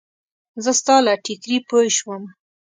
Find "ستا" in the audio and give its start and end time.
0.79-0.95